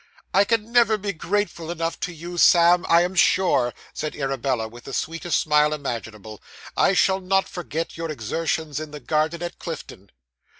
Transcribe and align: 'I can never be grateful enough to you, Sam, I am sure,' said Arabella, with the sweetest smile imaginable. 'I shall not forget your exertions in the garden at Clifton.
'I 0.33 0.45
can 0.45 0.71
never 0.71 0.97
be 0.97 1.13
grateful 1.13 1.69
enough 1.69 1.99
to 1.99 2.11
you, 2.11 2.39
Sam, 2.39 2.87
I 2.89 3.03
am 3.03 3.13
sure,' 3.13 3.71
said 3.93 4.15
Arabella, 4.15 4.67
with 4.67 4.85
the 4.85 4.93
sweetest 4.93 5.39
smile 5.39 5.75
imaginable. 5.75 6.41
'I 6.75 6.93
shall 6.93 7.19
not 7.21 7.47
forget 7.47 7.97
your 7.97 8.09
exertions 8.09 8.79
in 8.79 8.89
the 8.89 8.99
garden 8.99 9.43
at 9.43 9.59
Clifton. 9.59 10.09